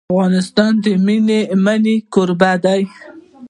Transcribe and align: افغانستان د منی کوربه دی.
افغانستان 0.13 0.71
د 0.83 0.85
منی 1.65 1.95
کوربه 2.13 2.51
دی. 2.63 2.81